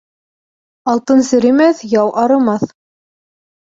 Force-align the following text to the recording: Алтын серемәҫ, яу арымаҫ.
Алтын 0.93 1.23
серемәҫ, 1.29 1.87
яу 1.95 2.13
арымаҫ. 2.25 2.71